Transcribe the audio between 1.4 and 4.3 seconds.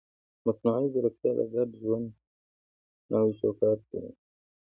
ګډ ژوند نوی چوکاټ جوړوي.